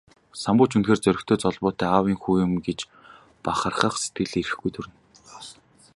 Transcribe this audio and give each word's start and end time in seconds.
Самбуу 0.43 0.67
ч 0.69 0.71
үнэхээр 0.75 1.01
зоригтой, 1.03 1.37
золбоотой 1.41 1.87
аавын 1.91 2.17
хүү 2.19 2.35
юм 2.45 2.53
гэж 2.65 2.79
бахархах 3.45 3.95
сэтгэл 3.99 4.33
эрхгүй 4.41 4.71
төрнө. 4.73 4.97